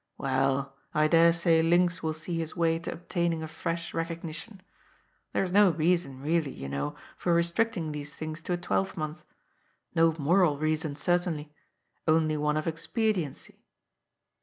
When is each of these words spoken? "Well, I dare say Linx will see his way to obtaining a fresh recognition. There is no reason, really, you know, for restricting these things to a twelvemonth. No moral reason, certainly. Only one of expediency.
"Well, 0.17 0.75
I 0.95 1.07
dare 1.07 1.31
say 1.31 1.61
Linx 1.61 2.01
will 2.01 2.15
see 2.15 2.39
his 2.39 2.55
way 2.57 2.79
to 2.79 2.91
obtaining 2.91 3.43
a 3.43 3.47
fresh 3.47 3.93
recognition. 3.93 4.63
There 5.31 5.43
is 5.43 5.51
no 5.51 5.69
reason, 5.69 6.23
really, 6.23 6.49
you 6.49 6.67
know, 6.67 6.95
for 7.17 7.35
restricting 7.35 7.91
these 7.91 8.15
things 8.15 8.41
to 8.49 8.53
a 8.53 8.57
twelvemonth. 8.57 9.21
No 9.93 10.15
moral 10.17 10.57
reason, 10.57 10.95
certainly. 10.95 11.53
Only 12.07 12.35
one 12.35 12.57
of 12.57 12.65
expediency. 12.65 13.61